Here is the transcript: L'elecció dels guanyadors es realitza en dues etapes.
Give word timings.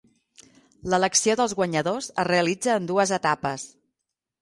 L'elecció 0.93 1.35
dels 1.41 1.55
guanyadors 1.61 2.09
es 2.25 2.29
realitza 2.33 2.77
en 2.81 2.91
dues 2.93 3.17
etapes. 3.23 3.73